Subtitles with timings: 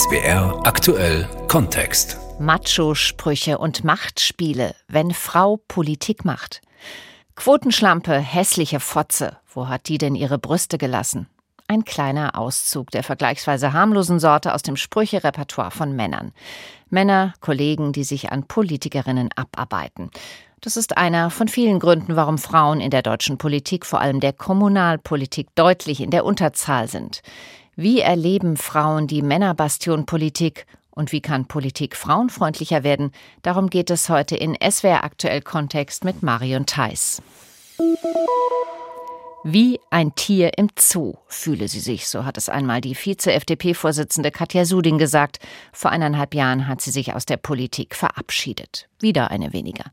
[0.00, 2.16] SBR aktuell Kontext.
[2.38, 6.62] Macho-Sprüche und Machtspiele, wenn Frau Politik macht.
[7.36, 11.26] Quotenschlampe, hässliche Fotze, wo hat die denn ihre Brüste gelassen?
[11.68, 16.32] Ein kleiner Auszug der vergleichsweise harmlosen Sorte aus dem Sprücherepertoire von Männern.
[16.88, 20.10] Männer, Kollegen, die sich an Politikerinnen abarbeiten.
[20.62, 24.32] Das ist einer von vielen Gründen, warum Frauen in der deutschen Politik, vor allem der
[24.32, 27.20] Kommunalpolitik, deutlich in der Unterzahl sind.
[27.76, 33.12] Wie erleben Frauen die Männerbastion Politik und wie kann Politik frauenfreundlicher werden?
[33.42, 37.22] Darum geht es heute in SWR aktuell Kontext mit Marion Theiss.
[39.42, 44.66] Wie ein Tier im Zoo fühle sie sich, so hat es einmal die Vize-FDP-Vorsitzende Katja
[44.66, 45.38] Suding gesagt.
[45.72, 48.90] Vor eineinhalb Jahren hat sie sich aus der Politik verabschiedet.
[49.00, 49.84] Wieder eine weniger.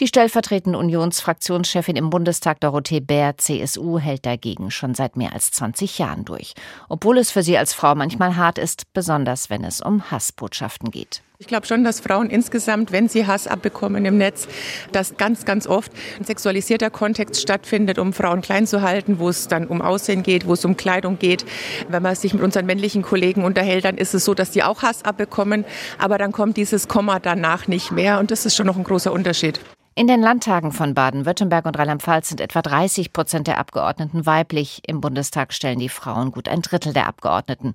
[0.00, 5.98] Die stellvertretende Unionsfraktionschefin im Bundestag Dorothee Bär, CSU, hält dagegen schon seit mehr als 20
[5.98, 6.54] Jahren durch.
[6.88, 11.22] Obwohl es für sie als Frau manchmal hart ist, besonders wenn es um Hassbotschaften geht.
[11.40, 14.48] Ich glaube schon, dass Frauen insgesamt, wenn sie Hass abbekommen im Netz,
[14.90, 19.46] dass ganz, ganz oft ein sexualisierter Kontext stattfindet, um Frauen klein zu halten, wo es
[19.46, 21.44] dann um Aussehen geht, wo es um Kleidung geht.
[21.88, 24.82] Wenn man sich mit unseren männlichen Kollegen unterhält, dann ist es so, dass die auch
[24.82, 25.64] Hass abbekommen,
[25.96, 29.12] aber dann kommt dieses Komma danach nicht mehr und das ist schon noch ein großer
[29.12, 29.60] Unterschied.
[29.98, 34.80] In den Landtagen von Baden-Württemberg und Rheinland-Pfalz sind etwa 30 Prozent der Abgeordneten weiblich.
[34.86, 37.74] Im Bundestag stellen die Frauen gut ein Drittel der Abgeordneten.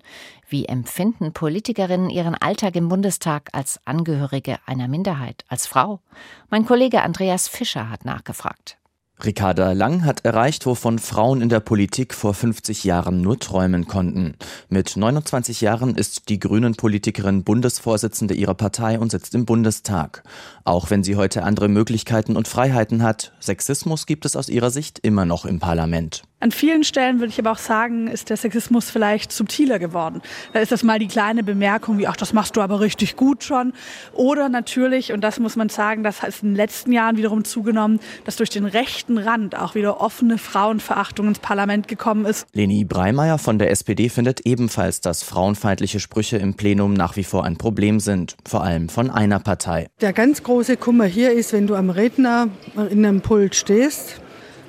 [0.54, 6.00] Wie empfinden Politikerinnen ihren Alltag im Bundestag als Angehörige einer Minderheit, als Frau?
[6.52, 8.78] Mein Kollege Andreas Fischer hat nachgefragt.
[9.22, 14.36] Ricarda Lang hat erreicht, wovon Frauen in der Politik vor 50 Jahren nur träumen konnten.
[14.70, 20.24] Mit 29 Jahren ist die Grünen-Politikerin Bundesvorsitzende ihrer Partei und sitzt im Bundestag.
[20.66, 25.00] Auch wenn sie heute andere Möglichkeiten und Freiheiten hat, Sexismus gibt es aus ihrer Sicht
[25.00, 26.24] immer noch im Parlament.
[26.44, 30.22] An vielen Stellen würde ich aber auch sagen, ist der Sexismus vielleicht subtiler geworden.
[30.52, 33.46] Da ist das mal die kleine Bemerkung wie, ach, das machst du aber richtig gut
[33.46, 33.72] schon.
[34.12, 38.02] Oder natürlich, und das muss man sagen, das hat in den letzten Jahren wiederum zugenommen,
[38.26, 38.66] dass durch den
[39.04, 42.48] rechten Rand auch wieder offene Frauenverachtung ins Parlament gekommen ist.
[42.54, 47.44] Leni Breimeyer von der SPD findet ebenfalls, dass frauenfeindliche Sprüche im Plenum nach wie vor
[47.44, 48.38] ein Problem sind.
[48.48, 49.88] Vor allem von einer Partei.
[50.00, 52.48] Der ganz große Kummer hier ist, wenn du am Redner
[52.90, 54.22] in einem Pult stehst,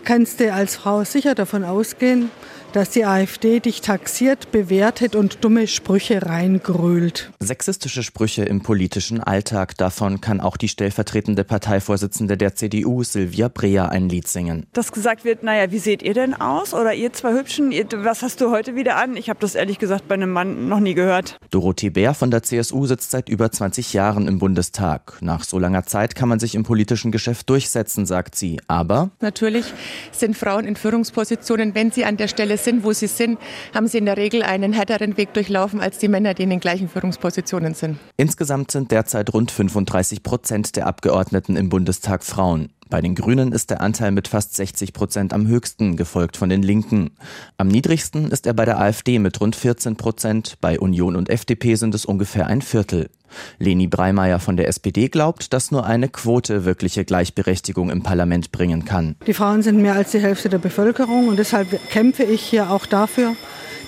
[0.05, 2.31] kannst du als Frau sicher davon ausgehen,
[2.75, 7.31] dass die AfD dich taxiert, bewertet und dumme Sprüche reingrölt.
[7.39, 9.77] Sexistische Sprüche im politischen Alltag.
[9.77, 14.67] Davon kann auch die stellvertretende Parteivorsitzende der CDU, Silvia Breer, ein Lied singen.
[14.73, 16.75] Dass gesagt wird, naja, wie seht ihr denn aus?
[16.75, 19.17] Oder ihr zwei Hübschen, was hast du heute wieder an?
[19.17, 21.37] Ich habe das ehrlich gesagt bei einem Mann noch nie gehört.
[21.51, 25.19] Dorothee Bär von der CSU sitzt seit über 20 Jahren im Bundestag.
[25.21, 28.61] Nach so langer Zeit kann man sich im politischen Geschäft durchsetzen, sagt sie.
[28.67, 29.67] Aber natürlich
[30.11, 33.39] sind Frauen in Führungspositionen, wenn sie an der Stelle sind, wo sie sind,
[33.75, 36.61] haben sie in der Regel einen härteren Weg durchlaufen als die Männer, die in den
[36.61, 37.99] gleichen Führungspositionen sind.
[38.17, 42.71] Insgesamt sind derzeit rund 35 Prozent der Abgeordneten im Bundestag Frauen.
[42.95, 46.63] Bei den Grünen ist der Anteil mit fast 60 Prozent am höchsten, gefolgt von den
[46.63, 47.11] Linken.
[47.59, 51.75] Am niedrigsten ist er bei der AfD mit rund 14 Prozent, bei Union und FDP
[51.75, 53.11] sind es ungefähr ein Viertel.
[53.59, 58.85] Leni Breimeyer von der SPD glaubt, dass nur eine Quote wirkliche Gleichberechtigung im Parlament bringen
[58.85, 59.17] kann.
[59.27, 62.87] Die Frauen sind mehr als die Hälfte der Bevölkerung und deshalb kämpfe ich hier auch
[62.87, 63.35] dafür,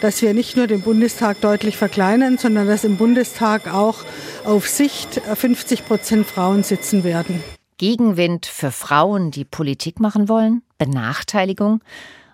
[0.00, 3.98] dass wir nicht nur den Bundestag deutlich verkleinern, sondern dass im Bundestag auch
[4.44, 7.40] auf Sicht 50 Prozent Frauen sitzen werden.
[7.78, 10.62] Gegenwind für Frauen, die Politik machen wollen?
[10.78, 11.82] Benachteiligung?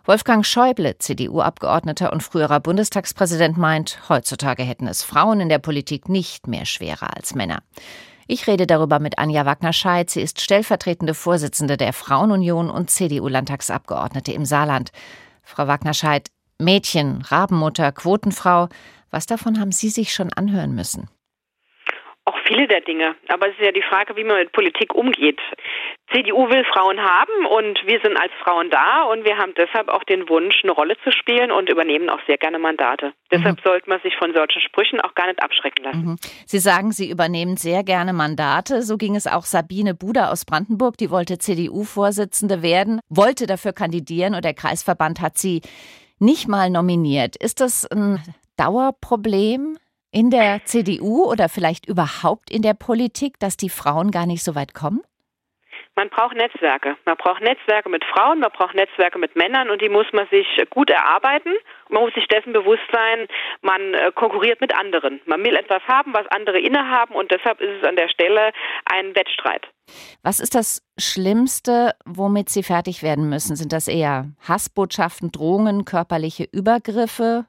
[0.04, 6.47] Wolfgang Schäuble, CDU-Abgeordneter und früherer Bundestagspräsident, meint, heutzutage hätten es Frauen in der Politik nicht
[6.47, 7.62] mehr schwerer als Männer.
[8.28, 10.10] Ich rede darüber mit Anja Wagner-Scheid.
[10.10, 14.92] Sie ist stellvertretende Vorsitzende der Frauenunion und CDU-Landtagsabgeordnete im Saarland.
[15.42, 18.69] Frau Wagner-Scheid, Mädchen, Rabenmutter, Quotenfrau,
[19.10, 21.08] was davon haben Sie sich schon anhören müssen?
[22.24, 23.16] Auch viele der Dinge.
[23.28, 25.40] Aber es ist ja die Frage, wie man mit Politik umgeht.
[26.12, 30.04] CDU will Frauen haben und wir sind als Frauen da und wir haben deshalb auch
[30.04, 33.06] den Wunsch, eine Rolle zu spielen und übernehmen auch sehr gerne Mandate.
[33.06, 33.12] Mhm.
[33.32, 36.04] Deshalb sollte man sich von solchen Sprüchen auch gar nicht abschrecken lassen.
[36.04, 36.16] Mhm.
[36.46, 38.82] Sie sagen, Sie übernehmen sehr gerne Mandate.
[38.82, 40.96] So ging es auch Sabine Buder aus Brandenburg.
[40.98, 45.60] Die wollte CDU-Vorsitzende werden, wollte dafür kandidieren und der Kreisverband hat sie
[46.20, 47.34] nicht mal nominiert.
[47.34, 48.22] Ist das ein
[48.56, 49.76] Dauerproblem?
[50.12, 54.55] In der CDU oder vielleicht überhaupt in der Politik, dass die Frauen gar nicht so
[54.55, 55.03] weit kommen?
[55.94, 56.97] Man braucht Netzwerke.
[57.05, 60.47] Man braucht Netzwerke mit Frauen, man braucht Netzwerke mit Männern und die muss man sich
[60.70, 61.53] gut erarbeiten.
[61.91, 63.26] Man muss sich dessen bewusst sein,
[63.61, 65.20] man äh, konkurriert mit anderen.
[65.26, 68.53] Man will etwas haben, was andere innehaben und deshalb ist es an der Stelle
[68.87, 69.69] ein Wettstreit.
[70.23, 73.56] Was ist das Schlimmste, womit Sie fertig werden müssen?
[73.56, 77.44] Sind das eher Hassbotschaften, Drohungen, körperliche Übergriffe?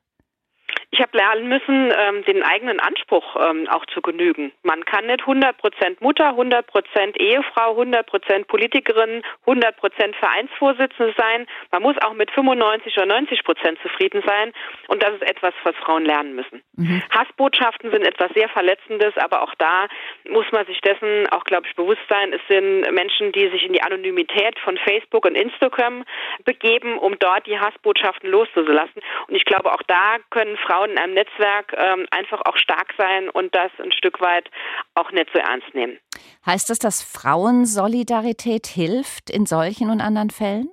[0.94, 4.52] Ich habe lernen müssen, ähm, den eigenen Anspruch ähm, auch zu genügen.
[4.62, 11.16] Man kann nicht 100 Prozent Mutter, 100 Prozent Ehefrau, 100 Prozent Politikerin, 100 Prozent Vereinsvorsitzende
[11.18, 11.48] sein.
[11.72, 14.54] Man muss auch mit 95 oder 90 Prozent zufrieden sein.
[14.88, 16.62] Und das ist etwas, was Frauen lernen müssen.
[16.78, 17.02] Mhm.
[17.10, 19.88] Hassbotschaften sind etwas sehr Verletzendes, aber auch da
[20.30, 22.34] muss man sich dessen auch, glaube ich, bewusst sein.
[22.34, 26.06] Es sind Menschen, die sich in die Anonymität von Facebook und Instagram
[26.46, 29.02] begeben, um dort die Hassbotschaften loszulassen.
[29.28, 32.94] Und ich glaube, auch da können Frauen Frauen in einem Netzwerk ähm, einfach auch stark
[32.98, 34.50] sein und das ein Stück weit
[34.96, 35.98] auch nicht so ernst nehmen.
[36.46, 40.70] Heißt das, dass Frauensolidarität hilft in solchen und anderen Fällen?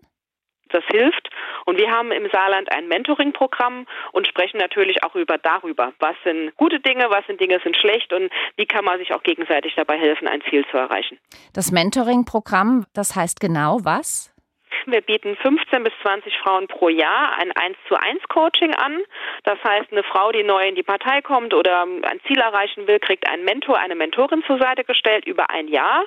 [0.71, 1.29] Das hilft.
[1.67, 6.57] Und wir haben im Saarland ein Mentoring-Programm und sprechen natürlich auch über darüber, was sind
[6.57, 9.99] gute Dinge, was sind Dinge sind schlecht und wie kann man sich auch gegenseitig dabei
[9.99, 11.19] helfen, ein Ziel zu erreichen.
[11.53, 14.30] Das Mentoring-Programm, das heißt genau was?
[14.93, 19.03] Wir bieten 15 bis 20 Frauen pro Jahr ein 1 zu 1 Coaching an.
[19.45, 22.99] Das heißt, eine Frau, die neu in die Partei kommt oder ein Ziel erreichen will,
[22.99, 26.05] kriegt einen Mentor, eine Mentorin zur Seite gestellt über ein Jahr.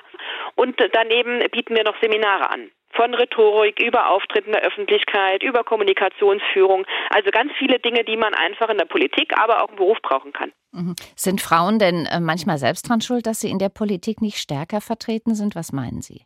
[0.54, 5.64] Und daneben bieten wir noch Seminare an von Rhetorik über Auftritt in der Öffentlichkeit, über
[5.64, 6.86] Kommunikationsführung.
[7.10, 10.32] Also ganz viele Dinge, die man einfach in der Politik, aber auch im Beruf brauchen
[10.32, 10.52] kann.
[10.72, 10.94] Mhm.
[11.16, 14.80] Sind Frauen denn äh, manchmal selbst dran schuld, dass sie in der Politik nicht stärker
[14.80, 15.54] vertreten sind?
[15.54, 16.22] Was meinen Sie?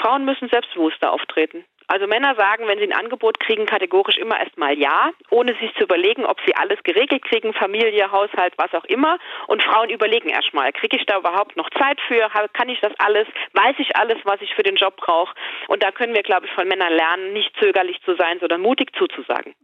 [0.00, 1.64] Frauen müssen selbstbewusster auftreten.
[1.90, 5.82] Also Männer sagen, wenn sie ein Angebot kriegen, kategorisch immer erstmal ja, ohne sich zu
[5.82, 9.18] überlegen, ob sie alles geregelt kriegen, Familie, Haushalt, was auch immer.
[9.48, 12.28] Und Frauen überlegen erstmal, kriege ich da überhaupt noch Zeit für?
[12.52, 13.26] Kann ich das alles?
[13.54, 15.34] Weiß ich alles, was ich für den Job brauche?
[15.66, 18.92] Und da können wir, glaube ich, von Männern lernen, nicht zögerlich zu sein, sondern mutig
[18.96, 19.54] zuzusagen.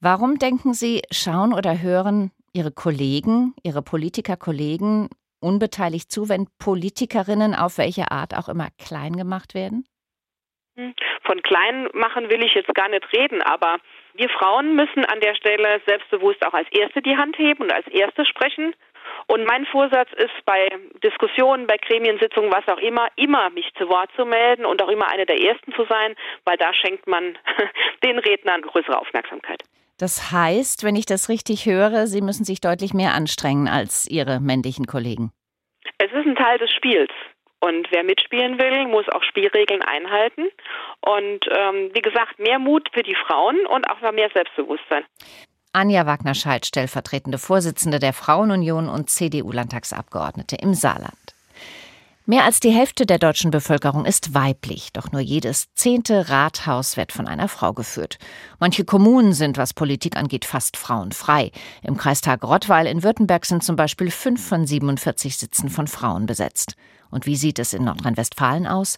[0.00, 5.10] Warum denken Sie, schauen oder hören Ihre Kollegen, Ihre Politikerkollegen
[5.40, 9.86] unbeteiligt zu, wenn Politikerinnen auf welche Art auch immer klein gemacht werden?
[10.76, 13.78] Hm, von klein machen will ich jetzt gar nicht reden, aber
[14.14, 17.86] wir Frauen müssen an der Stelle selbstbewusst auch als Erste die Hand heben und als
[17.88, 18.74] Erste sprechen.
[19.28, 20.68] Und mein Vorsatz ist bei
[21.02, 25.08] Diskussionen, bei Gremiensitzungen, was auch immer, immer mich zu Wort zu melden und auch immer
[25.08, 27.38] eine der Ersten zu sein, weil da schenkt man
[28.04, 29.62] den Rednern größere Aufmerksamkeit.
[29.98, 34.40] Das heißt, wenn ich das richtig höre, Sie müssen sich deutlich mehr anstrengen als Ihre
[34.40, 35.32] männlichen Kollegen.
[35.98, 37.10] Es ist ein Teil des Spiels.
[37.60, 40.48] Und wer mitspielen will, muss auch Spielregeln einhalten.
[41.00, 45.04] Und ähm, wie gesagt, mehr Mut für die Frauen und auch mehr Selbstbewusstsein.
[45.72, 51.35] Anja Wagner-Scheidt, stellvertretende Vorsitzende der Frauenunion und CDU-Landtagsabgeordnete im Saarland.
[52.28, 57.12] Mehr als die Hälfte der deutschen Bevölkerung ist weiblich, doch nur jedes zehnte Rathaus wird
[57.12, 58.18] von einer Frau geführt.
[58.58, 61.52] Manche Kommunen sind, was Politik angeht, fast frauenfrei.
[61.84, 66.74] Im Kreistag Rottweil in Württemberg sind zum Beispiel fünf von 47 Sitzen von Frauen besetzt.
[67.12, 68.96] Und wie sieht es in Nordrhein-Westfalen aus?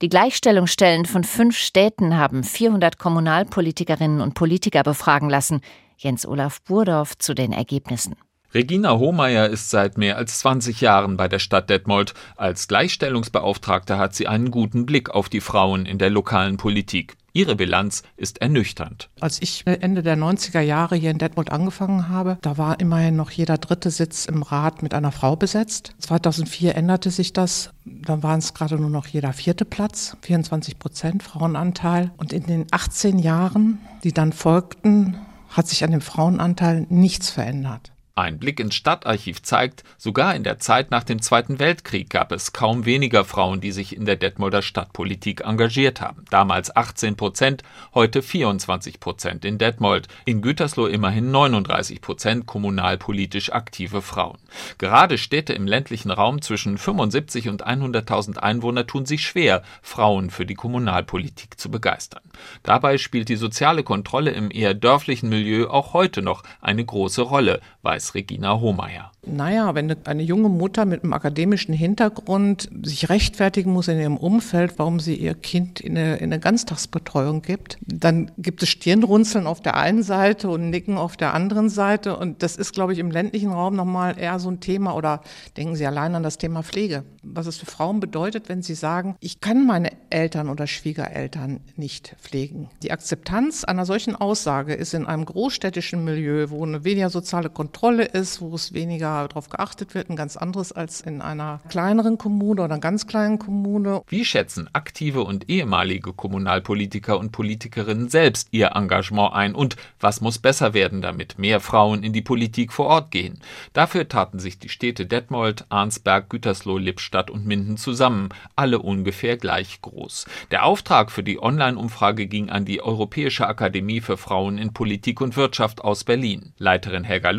[0.00, 5.60] Die Gleichstellungsstellen von fünf Städten haben 400 Kommunalpolitikerinnen und Politiker befragen lassen.
[5.98, 8.16] Jens Olaf Burdorf zu den Ergebnissen.
[8.52, 12.14] Regina Hohmeier ist seit mehr als 20 Jahren bei der Stadt Detmold.
[12.36, 17.16] Als Gleichstellungsbeauftragte hat sie einen guten Blick auf die Frauen in der lokalen Politik.
[17.32, 19.08] Ihre Bilanz ist ernüchternd.
[19.20, 23.30] Als ich Ende der 90er Jahre hier in Detmold angefangen habe, da war immerhin noch
[23.30, 25.94] jeder dritte Sitz im Rat mit einer Frau besetzt.
[26.00, 27.70] 2004 änderte sich das.
[27.84, 32.10] Dann waren es gerade nur noch jeder vierte Platz, 24 Prozent Frauenanteil.
[32.16, 35.16] Und in den 18 Jahren, die dann folgten,
[35.50, 37.92] hat sich an dem Frauenanteil nichts verändert.
[38.16, 42.52] Ein Blick ins Stadtarchiv zeigt, sogar in der Zeit nach dem Zweiten Weltkrieg gab es
[42.52, 46.24] kaum weniger Frauen, die sich in der Detmolder Stadtpolitik engagiert haben.
[46.28, 47.62] Damals 18 Prozent,
[47.94, 50.08] heute 24 Prozent in Detmold.
[50.24, 54.38] In Gütersloh immerhin 39 Prozent kommunalpolitisch aktive Frauen.
[54.78, 60.44] Gerade Städte im ländlichen Raum zwischen 75 und 100.000 Einwohner tun sich schwer, Frauen für
[60.44, 62.22] die Kommunalpolitik zu begeistern.
[62.64, 67.60] Dabei spielt die soziale Kontrolle im eher dörflichen Milieu auch heute noch eine große Rolle,
[67.82, 69.12] weiß Regina Hohmeier.
[69.26, 74.78] Naja, wenn eine junge Mutter mit einem akademischen Hintergrund sich rechtfertigen muss in ihrem Umfeld,
[74.78, 79.60] warum sie ihr Kind in eine, in eine Ganztagsbetreuung gibt, dann gibt es Stirnrunzeln auf
[79.60, 82.16] der einen Seite und Nicken auf der anderen Seite.
[82.16, 84.94] Und das ist, glaube ich, im ländlichen Raum nochmal eher so ein Thema.
[84.94, 85.20] Oder
[85.56, 87.04] denken Sie allein an das Thema Pflege.
[87.22, 92.16] Was es für Frauen bedeutet, wenn sie sagen, ich kann meine Eltern oder Schwiegereltern nicht
[92.20, 92.70] pflegen.
[92.82, 97.89] Die Akzeptanz einer solchen Aussage ist in einem großstädtischen Milieu, wo eine weniger soziale Kontrolle
[97.98, 102.18] ist, wo es weniger da drauf geachtet wird, ein ganz anderes als in einer kleineren
[102.18, 104.02] Kommune oder einer ganz kleinen Kommune.
[104.08, 110.38] Wie schätzen aktive und ehemalige Kommunalpolitiker und Politikerinnen selbst ihr Engagement ein und was muss
[110.38, 113.40] besser werden, damit mehr Frauen in die Politik vor Ort gehen?
[113.72, 119.80] Dafür taten sich die Städte Detmold, Arnsberg, Gütersloh, Lippstadt und Minden zusammen, alle ungefähr gleich
[119.82, 120.26] groß.
[120.50, 125.36] Der Auftrag für die Online-Umfrage ging an die Europäische Akademie für Frauen in Politik und
[125.36, 126.52] Wirtschaft aus Berlin.
[126.58, 127.30] Leiterin Helga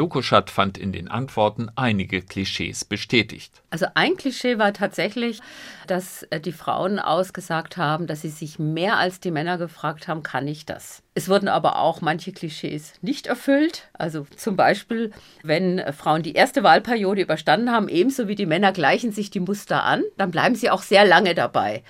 [0.41, 3.61] Lukoschat fand in den Antworten einige Klischees bestätigt.
[3.69, 5.39] Also ein Klischee war tatsächlich,
[5.87, 10.23] dass äh, die Frauen ausgesagt haben, dass sie sich mehr als die Männer gefragt haben,
[10.23, 11.03] kann ich das?
[11.13, 13.89] Es wurden aber auch manche Klischees nicht erfüllt.
[13.93, 15.11] Also zum Beispiel,
[15.43, 19.39] wenn äh, Frauen die erste Wahlperiode überstanden haben, ebenso wie die Männer gleichen sich die
[19.39, 21.83] Muster an, dann bleiben sie auch sehr lange dabei.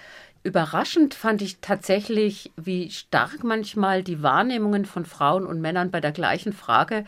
[0.44, 6.12] Überraschend fand ich tatsächlich, wie stark manchmal die Wahrnehmungen von Frauen und Männern bei der
[6.12, 7.06] gleichen Frage,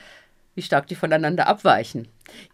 [0.56, 2.08] wie stark die voneinander abweichen.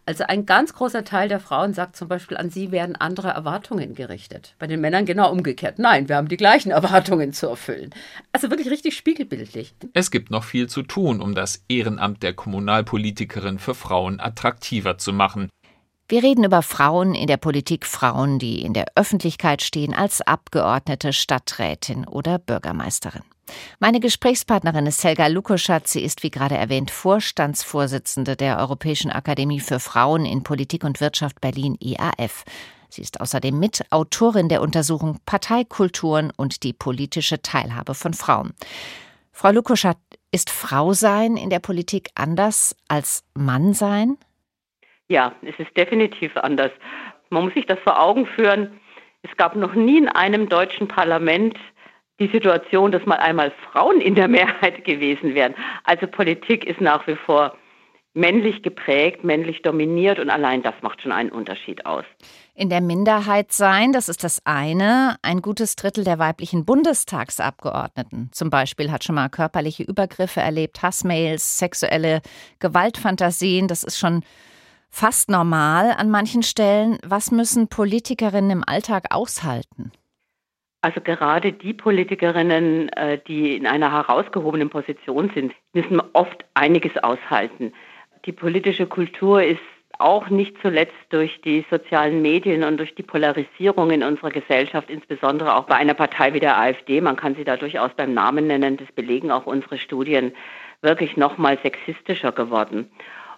[0.06, 3.94] Also ein ganz großer Teil der Frauen sagt zum Beispiel, an sie werden andere Erwartungen
[3.94, 4.54] gerichtet.
[4.58, 5.78] Bei den Männern genau umgekehrt.
[5.78, 7.90] Nein, wir haben die gleichen Erwartungen zu erfüllen.
[8.32, 9.74] Also wirklich richtig spiegelbildlich.
[9.92, 15.12] Es gibt noch viel zu tun, um das Ehrenamt der Kommunalpolitikerin für Frauen attraktiver zu
[15.12, 15.48] machen.
[16.08, 21.12] Wir reden über Frauen in der Politik, Frauen, die in der Öffentlichkeit stehen als Abgeordnete,
[21.12, 23.22] Stadträtin oder Bürgermeisterin.
[23.78, 25.88] Meine Gesprächspartnerin ist Helga Lukoschat.
[25.88, 31.40] Sie ist, wie gerade erwähnt, Vorstandsvorsitzende der Europäischen Akademie für Frauen in Politik und Wirtschaft
[31.40, 32.44] Berlin IAF.
[32.88, 38.52] Sie ist außerdem Mitautorin der Untersuchung Parteikulturen und die politische Teilhabe von Frauen.
[39.32, 39.96] Frau Lukoschat,
[40.32, 44.16] ist Frau sein in der Politik anders als Mann sein?
[45.08, 46.70] Ja, es ist definitiv anders.
[47.30, 48.80] Man muss sich das vor Augen führen.
[49.22, 51.58] Es gab noch nie in einem deutschen Parlament
[52.20, 55.54] die Situation, dass mal einmal Frauen in der Mehrheit gewesen wären.
[55.84, 57.56] Also Politik ist nach wie vor
[58.12, 62.04] männlich geprägt, männlich dominiert und allein das macht schon einen Unterschied aus.
[62.54, 65.16] In der Minderheit sein, das ist das eine.
[65.22, 71.58] Ein gutes Drittel der weiblichen Bundestagsabgeordneten zum Beispiel hat schon mal körperliche Übergriffe erlebt, Hassmails,
[71.58, 72.20] sexuelle
[72.58, 73.68] Gewaltfantasien.
[73.68, 74.24] Das ist schon
[74.90, 76.98] fast normal an manchen Stellen.
[77.06, 79.92] Was müssen Politikerinnen im Alltag aushalten?
[80.82, 87.72] Also gerade die Politikerinnen, äh, die in einer herausgehobenen Position sind, müssen oft einiges aushalten.
[88.24, 89.60] Die politische Kultur ist
[89.98, 95.54] auch nicht zuletzt durch die sozialen Medien und durch die Polarisierung in unserer Gesellschaft, insbesondere
[95.54, 98.78] auch bei einer Partei wie der AfD, man kann sie da durchaus beim Namen nennen,
[98.78, 100.32] das belegen auch unsere Studien,
[100.80, 102.90] wirklich nochmal sexistischer geworden.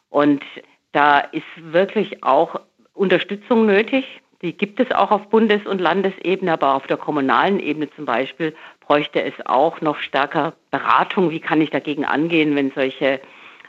[0.09, 0.45] Und
[0.93, 2.61] da ist wirklich auch
[2.95, 4.21] Unterstützung nötig.
[4.43, 8.55] Die gibt es auch auf Bundes- und Landesebene, aber auf der kommunalen Ebene zum Beispiel
[8.81, 11.31] bräuchte es auch noch stärker Beratung.
[11.31, 13.21] Wie kann ich dagegen angehen, wenn solche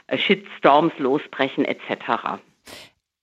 [0.08, 2.40] äh, Shitstorms losbrechen etc.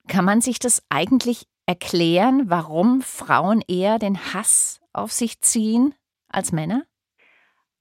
[0.08, 5.93] Kann man sich das eigentlich erklären, warum Frauen eher den Hass auf sich ziehen
[6.29, 6.84] als Männer?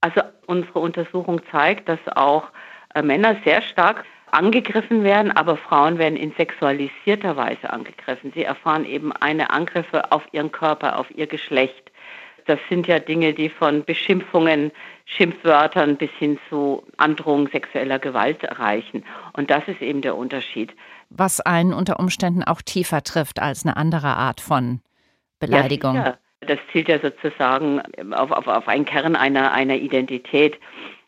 [0.01, 2.49] Also unsere Untersuchung zeigt, dass auch
[2.95, 8.33] äh, Männer sehr stark angegriffen werden, aber Frauen werden in sexualisierter Weise angegriffen.
[8.35, 11.91] Sie erfahren eben eine Angriffe auf ihren Körper, auf ihr Geschlecht.
[12.47, 14.73] Das sind ja Dinge, die von Beschimpfungen,
[15.05, 19.05] Schimpfwörtern bis hin zu Androhung sexueller Gewalt reichen.
[19.35, 20.75] Und das ist eben der Unterschied.
[21.11, 24.81] Was einen unter Umständen auch tiefer trifft als eine andere Art von
[25.39, 25.97] Beleidigung.
[25.97, 27.81] Ja, das zielt ja sozusagen
[28.13, 30.59] auf, auf, auf einen Kern einer, einer Identität.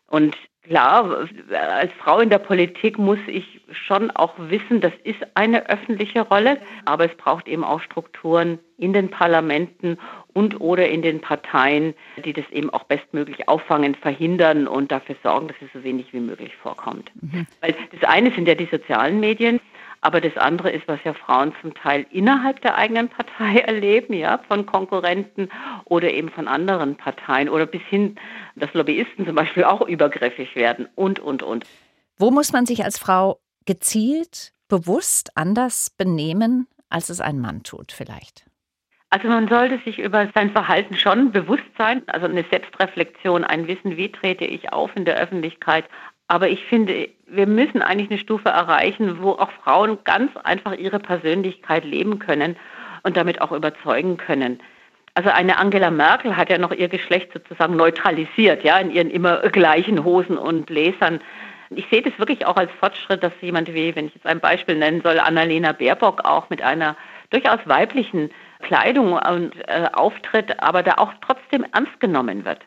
[0.07, 5.69] Und Klar, als Frau in der Politik muss ich schon auch wissen, das ist eine
[5.69, 9.97] öffentliche Rolle, aber es braucht eben auch Strukturen in den Parlamenten
[10.33, 11.93] und oder in den Parteien,
[12.23, 16.21] die das eben auch bestmöglich auffangen, verhindern und dafür sorgen, dass es so wenig wie
[16.21, 17.11] möglich vorkommt.
[17.21, 17.45] Mhm.
[17.59, 19.59] Weil das eine sind ja die sozialen Medien,
[20.03, 24.39] aber das andere ist, was ja Frauen zum Teil innerhalb der eigenen Partei erleben, ja,
[24.47, 25.49] von Konkurrenten
[25.85, 28.15] oder eben von anderen Parteien oder bis hin,
[28.55, 31.65] dass Lobbyisten zum Beispiel auch übergriffig werden und, und, und.
[32.17, 37.91] Wo muss man sich als Frau gezielt, bewusst anders benehmen, als es ein Mann tut,
[37.91, 38.45] vielleicht?
[39.09, 43.95] Also man sollte sich über sein Verhalten schon bewusst sein, also eine Selbstreflexion, ein Wissen,
[43.95, 45.85] wie trete ich auf in der Öffentlichkeit,
[46.33, 50.97] aber ich finde, wir müssen eigentlich eine Stufe erreichen, wo auch Frauen ganz einfach ihre
[50.97, 52.55] Persönlichkeit leben können
[53.03, 54.59] und damit auch überzeugen können.
[55.13, 59.41] Also eine Angela Merkel hat ja noch ihr Geschlecht sozusagen neutralisiert, ja, in ihren immer
[59.49, 61.21] gleichen Hosen und Bläsern.
[61.69, 64.75] Ich sehe das wirklich auch als Fortschritt, dass jemand wie, wenn ich jetzt ein Beispiel
[64.75, 66.95] nennen soll, Annalena Baerbock auch mit einer
[67.29, 68.31] durchaus weiblichen
[68.63, 72.61] Kleidung und äh, auftritt, aber da auch trotzdem ernst genommen wird.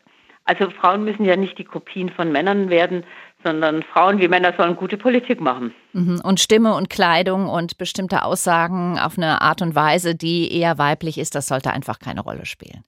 [0.46, 3.04] Also Frauen müssen ja nicht die Kopien von Männern werden,
[3.44, 5.74] sondern Frauen wie Männer sollen gute Politik machen.
[5.92, 6.20] Mhm.
[6.22, 11.18] Und Stimme und Kleidung und bestimmte Aussagen auf eine Art und Weise, die eher weiblich
[11.18, 12.84] ist, das sollte einfach keine Rolle spielen.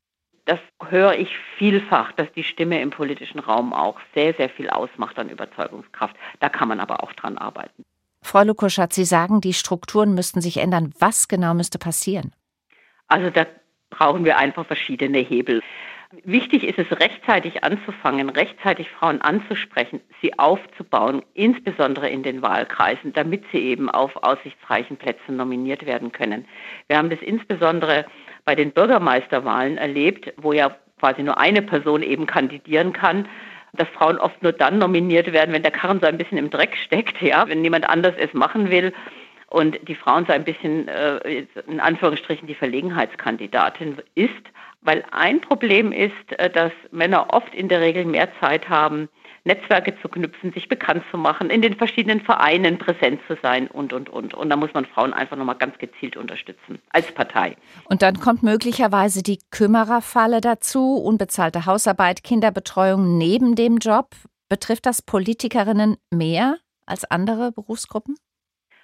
[0.46, 1.28] Das höre ich
[1.58, 6.16] vielfach, dass die Stimme im politischen Raum auch sehr, sehr viel ausmacht an Überzeugungskraft.
[6.40, 7.84] Da kann man aber auch dran arbeiten.
[8.22, 10.92] Frau Lukoschat, Sie sagen, die Strukturen müssten sich ändern.
[10.98, 12.32] Was genau müsste passieren?
[13.08, 13.46] Also da
[13.90, 15.62] brauchen wir einfach verschiedene Hebel.
[16.24, 23.44] Wichtig ist es, rechtzeitig anzufangen, rechtzeitig Frauen anzusprechen, sie aufzubauen, insbesondere in den Wahlkreisen, damit
[23.52, 26.46] sie eben auf aussichtsreichen Plätzen nominiert werden können.
[26.86, 28.06] Wir haben das insbesondere
[28.46, 33.28] bei den Bürgermeisterwahlen erlebt, wo ja quasi nur eine Person eben kandidieren kann,
[33.74, 36.74] dass Frauen oft nur dann nominiert werden, wenn der Karren so ein bisschen im Dreck
[36.76, 38.94] steckt, ja, wenn niemand anders es machen will
[39.50, 44.32] und die Frauen so ein bisschen äh, in Anführungsstrichen die Verlegenheitskandidatin ist.
[44.80, 49.08] Weil ein Problem ist, äh, dass Männer oft in der Regel mehr Zeit haben,
[49.44, 53.92] Netzwerke zu knüpfen, sich bekannt zu machen, in den verschiedenen Vereinen präsent zu sein und,
[53.92, 54.34] und, und.
[54.34, 57.56] Und da muss man Frauen einfach nochmal ganz gezielt unterstützen, als Partei.
[57.84, 64.10] Und dann kommt möglicherweise die Kümmererfalle dazu, unbezahlte Hausarbeit, Kinderbetreuung neben dem Job.
[64.48, 68.16] Betrifft das Politikerinnen mehr als andere Berufsgruppen?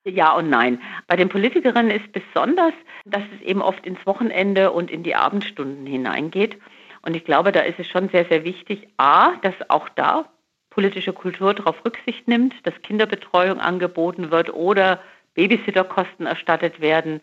[0.05, 0.81] Ja und nein.
[1.07, 2.75] Bei den Politikerinnen ist besonders,
[3.07, 6.61] dass es eben oft ins Wochenende und in die Abendstunden hineingeht.
[7.03, 10.27] Und ich glaube, da ist es schon sehr, sehr wichtig, a, dass auch da
[10.71, 15.01] politische Kultur darauf Rücksicht nimmt, dass Kinderbetreuung angeboten wird oder
[15.35, 17.21] Babysitterkosten erstattet werden,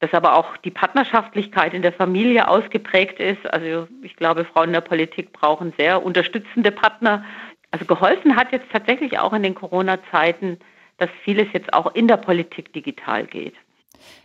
[0.00, 3.46] dass aber auch die Partnerschaftlichkeit in der Familie ausgeprägt ist.
[3.52, 7.24] Also ich glaube, Frauen in der Politik brauchen sehr unterstützende Partner.
[7.70, 10.58] Also geholfen hat jetzt tatsächlich auch in den Corona-Zeiten
[10.98, 13.54] dass vieles jetzt auch in der Politik digital geht.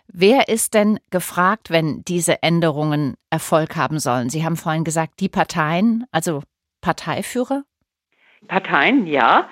[0.07, 4.29] Wer ist denn gefragt, wenn diese Änderungen Erfolg haben sollen?
[4.29, 6.43] Sie haben vorhin gesagt, die Parteien, also
[6.81, 7.63] Parteiführer?
[8.47, 9.47] Parteien, ja.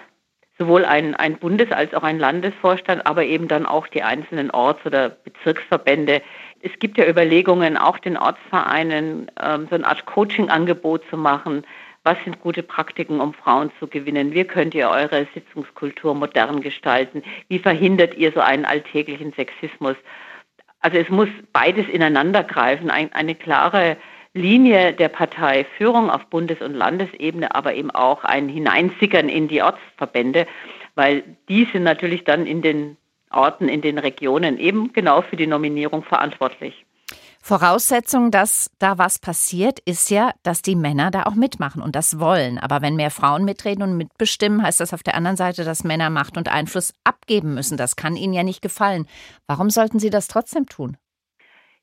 [0.57, 4.85] Sowohl ein, ein Bundes- als auch ein Landesvorstand, aber eben dann auch die einzelnen Orts-
[4.85, 6.21] oder Bezirksverbände.
[6.61, 11.63] Es gibt ja Überlegungen, auch den Ortsvereinen ähm, so eine Art Coaching-Angebot zu machen,
[12.09, 14.33] was sind gute Praktiken, um Frauen zu gewinnen?
[14.33, 17.21] Wie könnt ihr eure Sitzungskultur modern gestalten?
[17.49, 19.95] Wie verhindert ihr so einen alltäglichen Sexismus?
[20.79, 23.95] Also es muss beides ineinander greifen, ein, eine klare
[24.33, 30.47] Linie der Parteiführung auf Bundes- und Landesebene, aber eben auch ein Hineinsickern in die Ortsverbände,
[30.95, 32.97] weil die sind natürlich dann in den
[33.29, 36.87] Orten, in den Regionen eben genau für die Nominierung verantwortlich.
[37.41, 42.19] Voraussetzung, dass da was passiert, ist ja, dass die Männer da auch mitmachen und das
[42.19, 42.57] wollen.
[42.57, 46.09] Aber wenn mehr Frauen mitreden und mitbestimmen, heißt das auf der anderen Seite, dass Männer
[46.09, 47.77] Macht und Einfluss abgeben müssen.
[47.77, 49.07] Das kann ihnen ja nicht gefallen.
[49.47, 50.97] Warum sollten sie das trotzdem tun?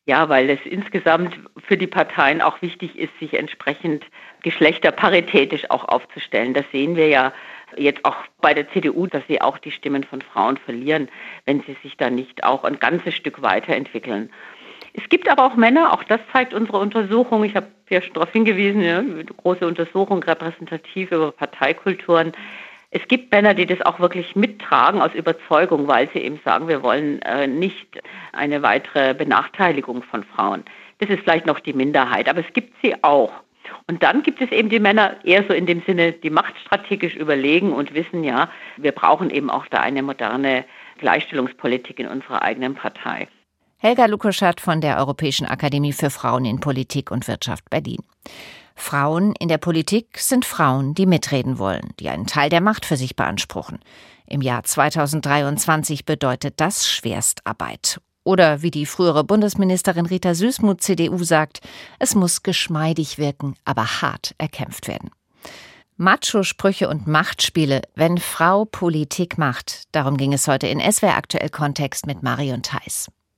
[0.04, 4.04] Ja, weil es insgesamt für die Parteien auch wichtig ist, sich entsprechend
[4.42, 6.54] geschlechterparitätisch auch aufzustellen.
[6.54, 7.32] Das sehen wir ja
[7.76, 11.08] jetzt auch bei der CDU, dass sie auch die Stimmen von Frauen verlieren,
[11.44, 14.30] wenn sie sich da nicht auch ein ganzes Stück weiterentwickeln.
[14.98, 17.44] Es gibt aber auch Männer, auch das zeigt unsere Untersuchung.
[17.44, 19.02] Ich habe ja schon darauf hingewiesen, ja,
[19.36, 22.32] große Untersuchung repräsentativ über Parteikulturen.
[22.90, 26.82] Es gibt Männer, die das auch wirklich mittragen aus Überzeugung, weil sie eben sagen, wir
[26.82, 27.86] wollen äh, nicht
[28.32, 30.64] eine weitere Benachteiligung von Frauen.
[30.98, 33.32] Das ist vielleicht noch die Minderheit, aber es gibt sie auch.
[33.86, 37.72] Und dann gibt es eben die Männer eher so in dem Sinne, die machtstrategisch überlegen
[37.72, 40.64] und wissen, ja, wir brauchen eben auch da eine moderne
[40.98, 43.28] Gleichstellungspolitik in unserer eigenen Partei.
[43.78, 48.02] Helga Lukoschat von der Europäischen Akademie für Frauen in Politik und Wirtschaft Berlin.
[48.74, 52.96] Frauen in der Politik sind Frauen, die mitreden wollen, die einen Teil der Macht für
[52.96, 53.80] sich beanspruchen.
[54.26, 58.00] Im Jahr 2023 bedeutet das Schwerstarbeit.
[58.24, 61.60] Oder wie die frühere Bundesministerin Rita Süßmuth CDU sagt,
[61.98, 65.10] es muss geschmeidig wirken, aber hart erkämpft werden.
[65.98, 69.84] Macho-Sprüche und Machtspiele, wenn Frau Politik macht.
[69.92, 73.08] Darum ging es heute in SWR Aktuell Kontext mit Marion Theiss.